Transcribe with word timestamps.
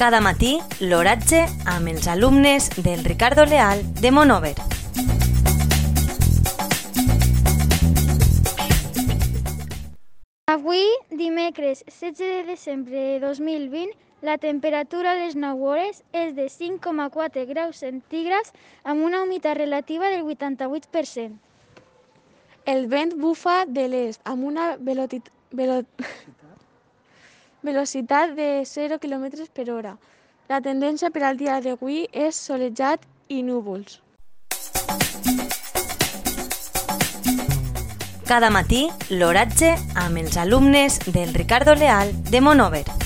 Cada 0.00 0.22
matí, 0.24 0.54
l'oratge 0.80 1.42
amb 1.68 1.90
els 1.90 2.06
alumnes 2.08 2.70
del 2.80 3.02
Ricardo 3.04 3.44
Leal 3.44 3.82
de 4.00 4.08
Monover. 4.10 4.54
Avui, 10.48 10.86
dimecres 11.10 11.84
16 11.84 12.16
de 12.16 12.40
desembre 12.48 12.96
de 12.96 13.20
2020, 13.20 13.92
la 14.24 14.38
temperatura 14.40 15.12
a 15.12 15.18
les 15.20 15.36
9 15.36 15.68
hores 15.68 16.00
és 16.16 16.32
de 16.32 16.48
5,4 16.48 17.44
graus 17.52 17.84
centígrads 17.84 18.56
amb 18.84 19.04
una 19.04 19.20
humitat 19.20 19.60
relativa 19.60 20.08
del 20.08 20.24
88%. 20.24 21.36
El 22.64 22.86
vent 22.88 23.18
bufa 23.20 23.66
de 23.68 23.84
l'est 23.92 24.24
amb 24.24 24.48
una 24.48 24.78
velocitat, 24.80 25.28
velo... 25.52 25.82
velocitat 27.62 28.36
de 28.36 28.62
0 28.64 28.98
km 28.98 29.46
per 29.52 29.70
hora. 29.70 29.96
La 30.48 30.60
tendència 30.60 31.10
per 31.10 31.22
al 31.22 31.36
dia 31.38 31.60
d'avui 31.60 32.06
és 32.12 32.36
solejat 32.36 33.04
i 33.28 33.42
núvols. 33.42 34.00
Cada 38.30 38.50
matí, 38.54 38.84
l'oratge 39.10 39.74
amb 39.98 40.22
els 40.22 40.36
alumnes 40.38 41.00
del 41.10 41.34
Ricardo 41.34 41.74
Leal 41.74 42.14
de 42.30 42.40
Monover. 42.40 42.99